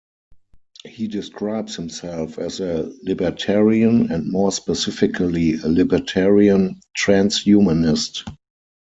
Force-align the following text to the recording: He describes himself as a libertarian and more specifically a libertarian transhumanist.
He 0.83 1.07
describes 1.07 1.75
himself 1.75 2.39
as 2.39 2.59
a 2.59 2.91
libertarian 3.03 4.11
and 4.11 4.31
more 4.31 4.51
specifically 4.51 5.53
a 5.59 5.67
libertarian 5.67 6.79
transhumanist. 6.97 8.25